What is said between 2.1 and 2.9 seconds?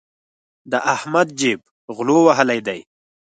وهلی دی.